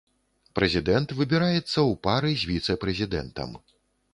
Прэзідэнт 0.59 1.13
выбіраецца 1.19 1.61
ў 1.65 1.91
пары 2.07 2.31
з 2.45 2.51
віцэ-прэзідэнтам. 2.53 3.51